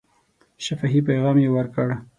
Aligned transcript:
شفاهي 0.65 0.99
پیغام 1.09 1.35
یې 1.43 1.49
ورکړ. 1.55 1.87